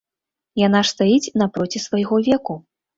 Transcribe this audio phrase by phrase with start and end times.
[0.61, 2.63] Яна ж стаіць напроці свайго веку.